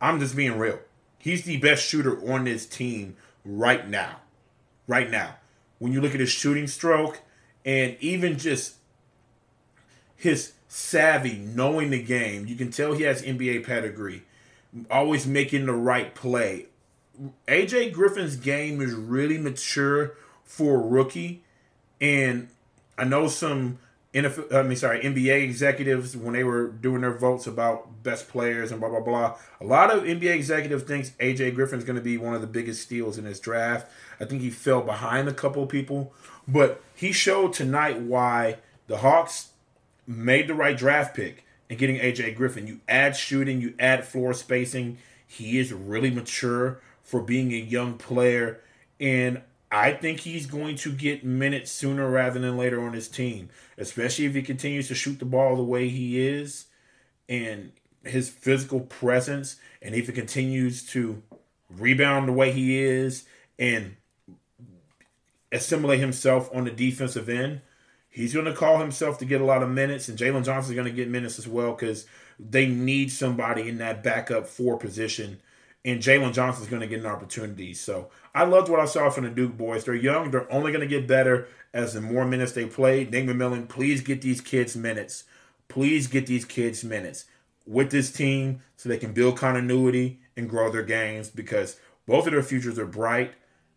[0.00, 0.78] I'm just being real.
[1.18, 4.16] He's the best shooter on this team right now.
[4.88, 5.36] Right now
[5.82, 7.20] when you look at his shooting stroke
[7.64, 8.76] and even just
[10.14, 14.22] his savvy, knowing the game, you can tell he has NBA pedigree,
[14.90, 16.66] always making the right play,
[17.46, 21.42] AJ Griffin's game is really mature for a rookie,
[22.00, 22.48] and
[22.96, 23.78] I know some
[24.14, 28.70] NFL, I mean, sorry, NBA executives when they were doing their votes about best players
[28.70, 29.36] and blah blah blah.
[29.60, 32.82] A lot of NBA executives thinks AJ Griffin's going to be one of the biggest
[32.82, 33.90] steals in this draft.
[34.20, 36.14] I think he fell behind a couple of people,
[36.48, 39.51] but he showed tonight why the Hawks
[40.06, 42.66] made the right draft pick in getting AJ Griffin.
[42.66, 44.98] You add shooting, you add floor spacing.
[45.26, 48.60] He is really mature for being a young player,
[49.00, 53.48] and I think he's going to get minutes sooner rather than later on his team,
[53.78, 56.66] especially if he continues to shoot the ball the way he is
[57.28, 57.72] and
[58.04, 61.22] his physical presence, and if he continues to
[61.70, 63.24] rebound the way he is
[63.58, 63.96] and
[65.50, 67.62] assimilate himself on the defensive end.
[68.12, 70.76] He's going to call himself to get a lot of minutes, and Jalen Johnson is
[70.76, 72.06] going to get minutes as well because
[72.38, 75.40] they need somebody in that backup four position
[75.84, 77.74] and Jalen Johnson's going to get an opportunity.
[77.74, 79.84] So I loved what I saw from the Duke boys.
[79.84, 80.30] They're young.
[80.30, 83.04] They're only going to get better as the more minutes they play.
[83.04, 85.24] Nate McMillan, please get these kids minutes.
[85.68, 87.24] Please get these kids minutes
[87.66, 92.32] with this team so they can build continuity and grow their games because both of
[92.32, 93.32] their futures are bright.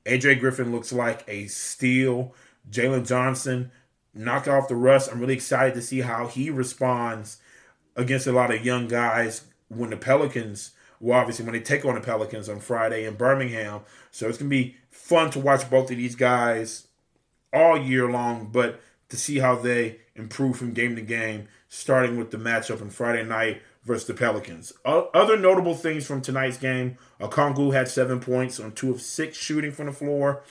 [0.05, 2.35] AJ Griffin looks like a steal.
[2.69, 3.71] Jalen Johnson
[4.15, 5.11] knocked off the rust.
[5.11, 7.37] I'm really excited to see how he responds
[7.95, 11.95] against a lot of young guys when the Pelicans– well, obviously when they take on
[11.95, 13.81] the Pelicans on Friday in Birmingham.
[14.11, 16.87] So it's gonna be fun to watch both of these guys
[17.51, 22.31] all year long, but to see how they improve from game to game, starting with
[22.31, 24.73] the matchup on Friday night versus the Pelicans.
[24.85, 29.71] Other notable things from tonight's game: Okongwu had seven points on two of six shooting
[29.71, 30.43] from the floor,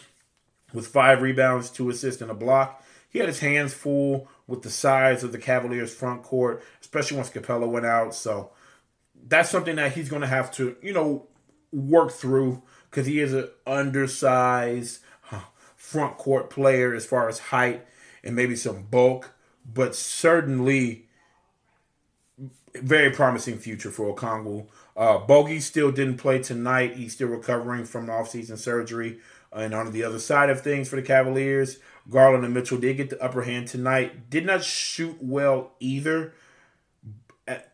[0.74, 2.83] with five rebounds, two assists, and a block.
[3.14, 7.30] He had his hands full with the size of the Cavaliers' front court, especially once
[7.30, 8.12] Capela went out.
[8.12, 8.50] So
[9.28, 11.28] that's something that he's going to have to, you know,
[11.72, 14.98] work through because he is an undersized
[15.76, 17.86] front court player as far as height
[18.24, 19.32] and maybe some bulk,
[19.64, 21.06] but certainly
[22.74, 24.66] very promising future for Okongwu.
[24.96, 26.96] Uh, Bogey still didn't play tonight.
[26.96, 29.20] He's still recovering from offseason surgery.
[29.52, 31.78] And on the other side of things for the Cavaliers,
[32.10, 34.28] Garland and Mitchell did get the upper hand tonight.
[34.30, 36.34] Did not shoot well either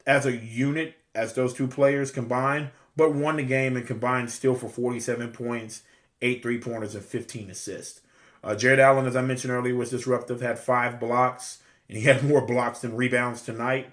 [0.07, 4.55] as a unit as those two players combined, but won the game and combined still
[4.55, 5.83] for 47 points,
[6.23, 8.01] eight three pointers, and 15 assists.
[8.43, 12.25] Uh, Jarrett Allen, as I mentioned earlier, was disruptive, had five blocks, and he had
[12.25, 13.91] more blocks than rebounds tonight.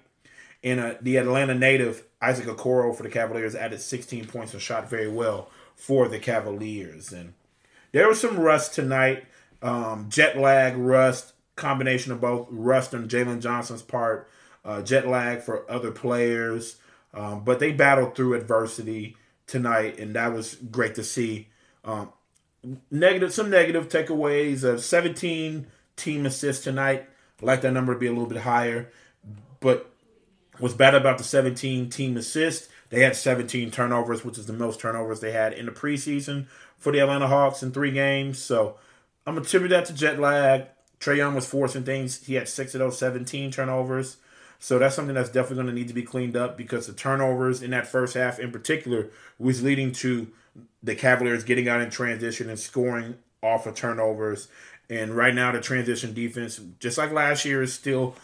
[0.64, 4.90] And uh, the Atlanta native, Isaac Okoro, for the Cavaliers, added 16 points and shot
[4.90, 7.14] very well for the Cavaliers.
[7.14, 7.34] And
[7.92, 9.26] there was some rust tonight,
[9.62, 14.30] um, jet lag, rust, combination of both rust on Jalen Johnson's part,
[14.64, 16.78] uh, jet lag for other players.
[17.14, 19.16] Um, but they battled through adversity
[19.48, 21.48] tonight, and that was great to see.
[21.84, 22.12] Um,
[22.92, 27.10] negative, some negative takeaways of 17 team assists tonight.
[27.40, 28.92] I'd like that number to be a little bit higher,
[29.60, 29.92] but
[30.60, 32.70] what's bad about the 17 team assists?
[32.90, 36.92] They had 17 turnovers, which is the most turnovers they had in the preseason for
[36.92, 38.40] the Atlanta Hawks in three games.
[38.40, 38.78] So
[39.28, 40.68] I'm gonna attribute that to jet lag.
[41.00, 42.26] Trae Young was forcing things.
[42.26, 44.18] He had six of those 17 turnovers.
[44.60, 47.62] So that's something that's definitely going to need to be cleaned up because the turnovers
[47.62, 50.28] in that first half, in particular, was leading to
[50.82, 54.48] the Cavaliers getting out in transition and scoring off of turnovers.
[54.90, 58.16] And right now, the transition defense, just like last year, is still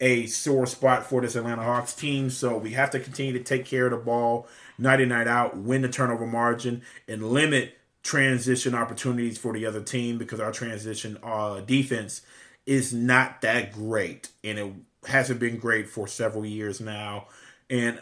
[0.00, 2.30] a sore spot for this Atlanta Hawks team.
[2.30, 4.46] So we have to continue to take care of the ball
[4.78, 9.82] night in, night out, win the turnover margin, and limit transition opportunities for the other
[9.82, 12.20] team because our transition uh, defense
[12.66, 14.28] is not that great.
[14.44, 14.72] And it
[15.06, 17.26] hasn't been great for several years now.
[17.68, 18.00] And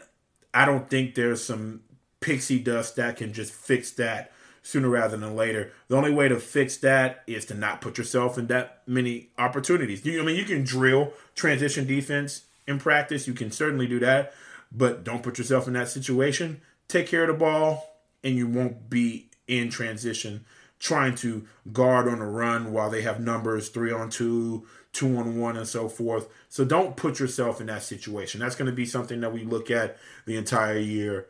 [0.53, 1.83] I don't think there's some
[2.21, 5.73] pixie dust that can just fix that sooner rather than later.
[5.89, 10.05] The only way to fix that is to not put yourself in that many opportunities.
[10.05, 13.27] You, I mean, you can drill transition defense in practice.
[13.27, 14.35] You can certainly do that,
[14.71, 16.61] but don't put yourself in that situation.
[16.87, 20.45] Take care of the ball, and you won't be in transition
[20.83, 25.39] trying to guard on the run while they have numbers three on two, two on
[25.39, 26.29] one, and so forth.
[26.49, 28.41] So don't put yourself in that situation.
[28.41, 29.97] That's going to be something that we look at
[30.27, 31.29] the entire year.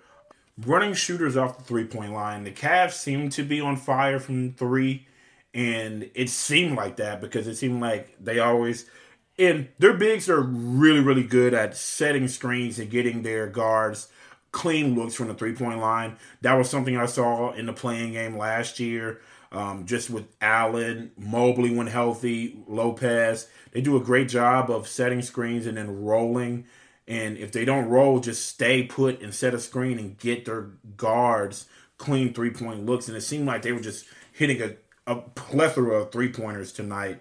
[0.57, 2.45] Running shooters off the three point line.
[2.45, 5.07] The Cavs seem to be on fire from three,
[5.53, 8.87] and it seemed like that because it seemed like they always.
[9.39, 14.09] And their bigs are really, really good at setting screens and getting their guards
[14.53, 16.17] clean looks from the three point line.
[16.43, 19.21] That was something I saw in the play-in game last year.
[19.51, 25.21] Um, just with Allen, Mobley when healthy, Lopez, they do a great job of setting
[25.21, 26.65] screens and then rolling.
[27.07, 30.71] And if they don't roll, just stay put and set a screen and get their
[30.97, 31.67] guards
[31.99, 34.75] clean three point looks, and it seemed like they were just hitting a,
[35.07, 37.21] a plethora of three pointers tonight.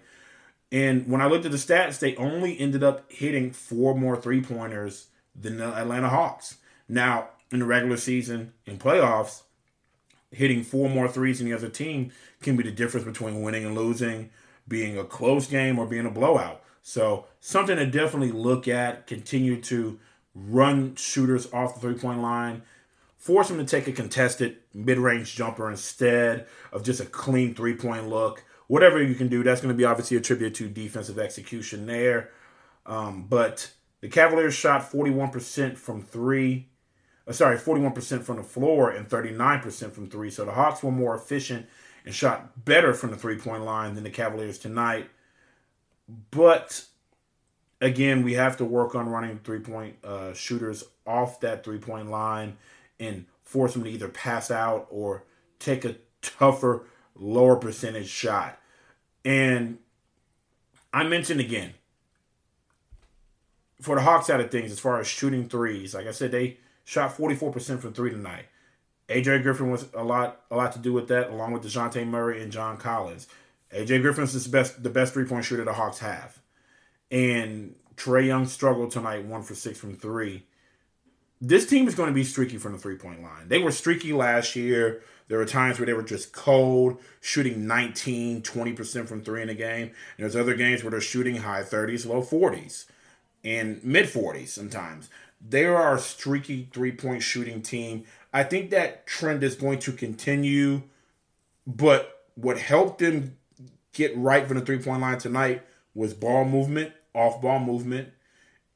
[0.72, 4.40] And when I looked at the stats, they only ended up hitting four more three
[4.40, 5.08] pointers
[5.38, 6.56] than the Atlanta Hawks.
[6.92, 9.42] Now, in the regular season, in playoffs,
[10.30, 12.12] hitting four more threes than the other team
[12.42, 14.30] can be the difference between winning and losing,
[14.68, 16.62] being a close game or being a blowout.
[16.82, 19.06] So, something to definitely look at.
[19.06, 19.98] Continue to
[20.34, 22.62] run shooters off the three point line
[23.22, 28.42] force them to take a contested mid-range jumper instead of just a clean three-point look.
[28.66, 32.30] Whatever you can do, that's going to be obviously attributed to defensive execution there.
[32.84, 33.70] Um, but
[34.00, 36.71] the Cavaliers shot 41% from three.
[37.26, 40.30] Uh, sorry, 41% from the floor and 39% from three.
[40.30, 41.66] So the Hawks were more efficient
[42.04, 45.08] and shot better from the three-point line than the Cavaliers tonight.
[46.30, 46.84] But
[47.80, 52.56] again, we have to work on running three-point uh, shooters off that three-point line
[52.98, 55.24] and force them to either pass out or
[55.58, 58.58] take a tougher, lower percentage shot.
[59.24, 59.78] And
[60.92, 61.74] I mentioned again,
[63.80, 66.58] for the Hawks side of things, as far as shooting threes, like I said, they
[66.84, 68.46] shot 44% from three tonight.
[69.08, 72.42] AJ Griffin was a lot a lot to do with that, along with Dejounte Murray
[72.42, 73.26] and John Collins.
[73.74, 76.38] AJ Griffin's the best the best three point shooter the Hawks have.
[77.10, 80.44] And Trae Young struggled tonight, one for six from three
[81.42, 83.48] this team is going to be streaky from the three point line.
[83.48, 85.02] They were streaky last year.
[85.26, 89.54] There were times where they were just cold, shooting 19, 20% from three in a
[89.54, 89.86] game.
[89.86, 92.84] And there's other games where they're shooting high 30s, low 40s,
[93.42, 95.10] and mid 40s sometimes.
[95.46, 98.04] They are a streaky three point shooting team.
[98.32, 100.82] I think that trend is going to continue.
[101.66, 103.36] But what helped them
[103.92, 105.62] get right from the three point line tonight
[105.94, 108.10] was ball movement, off ball movement,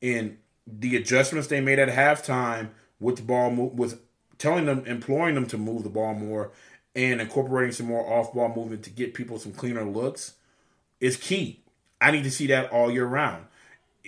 [0.03, 4.01] and the adjustments they made at halftime with the ball move with
[4.39, 6.51] telling them, imploring them to move the ball more
[6.95, 10.35] and incorporating some more off ball movement to get people some cleaner looks
[11.01, 11.63] is key.
[12.01, 13.47] I need to see that all year round.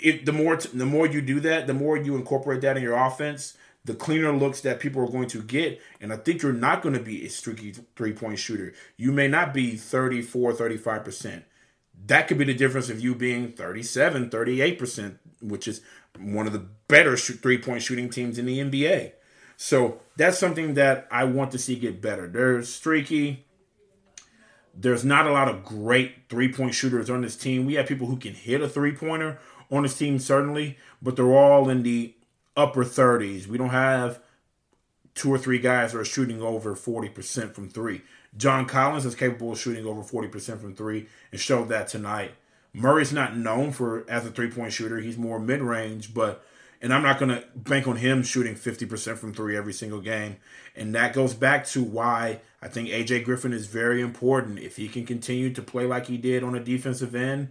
[0.02, 2.82] If the more t- the more you do that, the more you incorporate that in
[2.82, 5.80] your offense, the cleaner looks that people are going to get.
[6.00, 8.74] And I think you're not going to be a streaky three point shooter.
[8.96, 11.42] You may not be 34, 35%.
[12.06, 15.80] That could be the difference of you being 37, 38%, which is
[16.18, 19.12] one of the better three point shooting teams in the NBA.
[19.56, 22.28] So that's something that I want to see get better.
[22.28, 23.46] They're streaky.
[24.74, 27.66] There's not a lot of great three point shooters on this team.
[27.66, 29.38] We have people who can hit a three pointer
[29.70, 32.14] on his team, certainly, but they're all in the
[32.56, 33.46] upper 30s.
[33.46, 34.20] We don't have
[35.14, 38.02] two or three guys that are shooting over 40% from three.
[38.36, 42.32] John Collins is capable of shooting over 40% from three and showed that tonight.
[42.72, 44.98] Murray's not known for as a three point shooter.
[44.98, 46.44] He's more mid range, but
[46.80, 50.36] and I'm not going to bank on him shooting 50% from three every single game.
[50.76, 54.60] And that goes back to why I think AJ Griffin is very important.
[54.60, 57.48] If he can continue to play like he did on a defensive end,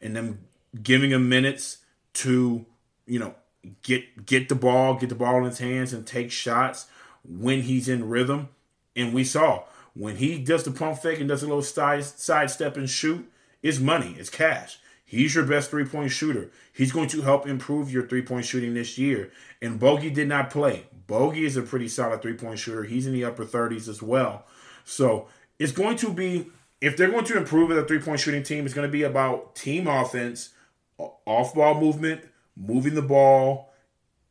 [0.00, 0.38] and then
[0.82, 1.78] giving him minutes
[2.14, 2.64] to,
[3.06, 3.34] you know,
[3.82, 6.86] get get the ball, get the ball in his hands, and take shots
[7.24, 8.48] when he's in rhythm.
[8.96, 9.64] And we saw
[9.94, 13.30] when he does the pump fake and does a little side sidestep and shoot
[13.62, 14.78] it's money, it's cash.
[15.04, 16.50] He's your best three point shooter.
[16.72, 19.30] He's going to help improve your three point shooting this year.
[19.60, 20.86] And Bogey did not play.
[21.06, 22.84] Bogey is a pretty solid three point shooter.
[22.84, 24.46] He's in the upper 30s as well.
[24.84, 26.46] So it's going to be,
[26.80, 29.02] if they're going to improve as a three point shooting team, it's going to be
[29.02, 30.50] about team offense,
[31.26, 32.22] off ball movement,
[32.56, 33.72] moving the ball,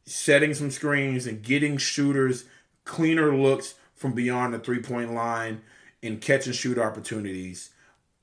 [0.06, 2.46] setting some screens, and getting shooters
[2.86, 5.62] cleaner looks from beyond the three point line
[6.02, 7.70] and catch and shoot opportunities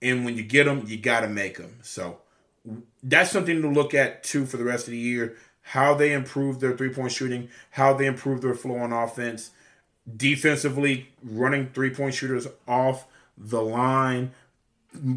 [0.03, 1.79] and when you get them, you got to make them.
[1.83, 2.19] So
[3.03, 5.37] that's something to look at too for the rest of the year.
[5.63, 9.51] How they improve their three point shooting, how they improve their flow on offense,
[10.17, 14.33] defensively running three point shooters off the line,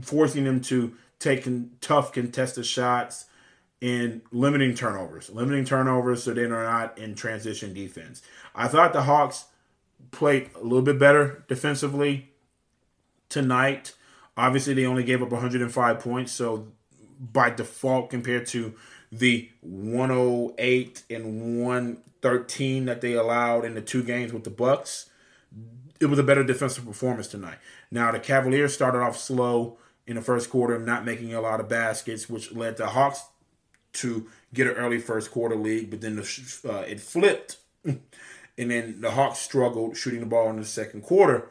[0.01, 1.47] forcing them to take
[1.81, 3.25] tough contested shots,
[3.81, 8.21] and limiting turnovers, limiting turnovers so they're not in transition defense.
[8.53, 9.45] I thought the Hawks
[10.11, 12.31] played a little bit better defensively
[13.29, 13.93] tonight.
[14.35, 16.67] Obviously, they only gave up 105 points, so
[17.19, 18.73] by default, compared to
[19.11, 25.09] the 108 and 113 that they allowed in the two games with the Bucks,
[25.99, 27.57] it was a better defensive performance tonight.
[27.91, 29.77] Now, the Cavaliers started off slow
[30.09, 33.25] in the first quarter, not making a lot of baskets, which led the Hawks
[33.93, 37.57] to get an early first quarter lead, but then the, uh, it flipped.
[37.85, 38.01] and
[38.57, 41.47] then the Hawks struggled shooting the ball in the second quarter,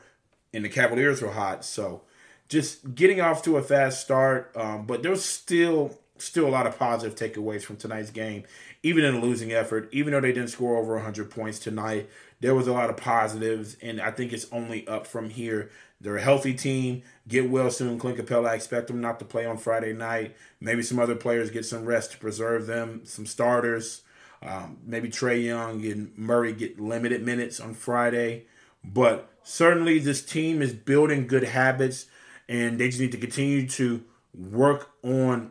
[0.52, 1.64] and the Cavaliers were hot.
[1.64, 2.02] So
[2.48, 6.76] just getting off to a fast start, um, but there's still still a lot of
[6.76, 8.42] positive takeaways from tonight's game.
[8.82, 12.56] Even in a losing effort, even though they didn't score over 100 points tonight, there
[12.56, 15.70] was a lot of positives, and I think it's only up from here.
[16.00, 17.02] They're a healthy team.
[17.26, 18.50] Get well soon, Clint Capela.
[18.50, 20.36] I expect them not to play on Friday night.
[20.60, 23.02] Maybe some other players get some rest to preserve them.
[23.04, 24.02] Some starters.
[24.40, 28.46] Um, maybe Trae Young and Murray get limited minutes on Friday.
[28.84, 32.06] But certainly, this team is building good habits,
[32.48, 35.50] and they just need to continue to work on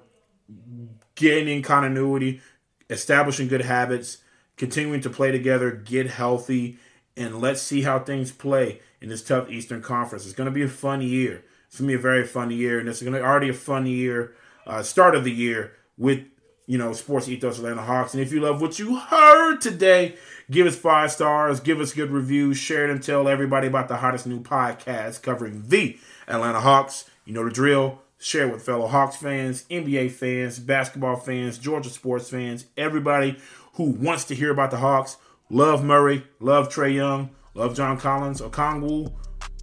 [1.15, 2.39] gaining continuity,
[2.89, 4.19] establishing good habits,
[4.55, 6.77] continuing to play together, get healthy,
[7.17, 10.25] and let's see how things play in this tough Eastern Conference.
[10.25, 11.43] It's going to be a fun year.
[11.67, 13.53] It's going to be a very fun year, and it's going to be already a
[13.53, 14.35] fun year,
[14.65, 16.23] uh, start of the year with
[16.65, 18.13] you know Sports Ethos Atlanta Hawks.
[18.13, 20.15] And if you love what you heard today,
[20.49, 23.97] give us five stars, give us good reviews, share it, and tell everybody about the
[23.97, 27.09] hottest new podcast covering the Atlanta Hawks.
[27.25, 28.01] You know the drill.
[28.19, 33.37] Share with fellow Hawks fans, NBA fans, basketball fans, Georgia sports fans, everybody
[33.73, 35.17] who wants to hear about the Hawks.
[35.51, 39.11] Love Murray, love Trae Young, love John Collins, Okongwu,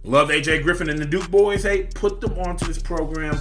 [0.03, 1.63] love AJ Griffin and the Duke boys.
[1.63, 3.39] Hey, put them onto this program.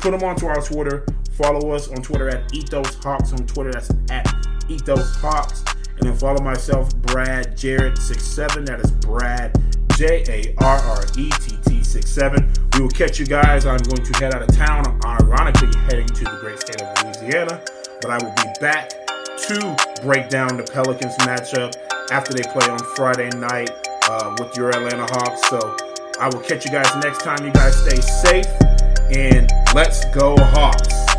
[0.00, 1.06] Put them onto our Twitter.
[1.32, 3.72] Follow us on Twitter at Ethos Hawks on Twitter.
[3.72, 4.26] That's at
[4.68, 5.64] Ethos Hawks.
[5.96, 8.66] And then follow myself, Brad Jarrett67.
[8.66, 9.56] That is Brad
[9.96, 12.52] J A R R E T T 67.
[12.74, 13.64] We will catch you guys.
[13.64, 14.86] I'm going to head out of town.
[14.86, 17.62] I'm ironically heading to the great state of Louisiana.
[18.02, 21.74] But I will be back to break down the Pelicans matchup
[22.10, 23.70] after they play on Friday night
[24.08, 25.48] uh, with your Atlanta Hawks.
[25.48, 25.76] So
[26.20, 27.44] I will catch you guys next time.
[27.44, 28.46] You guys stay safe
[29.16, 31.13] and let's go Hawks.